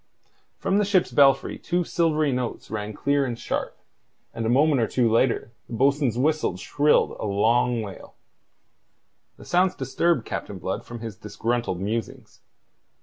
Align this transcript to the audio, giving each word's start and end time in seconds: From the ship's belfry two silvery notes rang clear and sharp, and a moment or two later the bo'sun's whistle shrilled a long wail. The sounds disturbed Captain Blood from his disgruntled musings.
From 0.57 0.79
the 0.79 0.83
ship's 0.83 1.11
belfry 1.11 1.59
two 1.59 1.83
silvery 1.83 2.31
notes 2.31 2.71
rang 2.71 2.91
clear 2.91 3.23
and 3.23 3.37
sharp, 3.37 3.77
and 4.33 4.47
a 4.47 4.49
moment 4.49 4.81
or 4.81 4.87
two 4.87 5.07
later 5.07 5.51
the 5.69 5.73
bo'sun's 5.75 6.17
whistle 6.17 6.57
shrilled 6.57 7.11
a 7.19 7.27
long 7.27 7.83
wail. 7.83 8.15
The 9.37 9.45
sounds 9.45 9.75
disturbed 9.75 10.25
Captain 10.25 10.57
Blood 10.57 10.83
from 10.85 11.01
his 11.01 11.17
disgruntled 11.17 11.79
musings. 11.79 12.41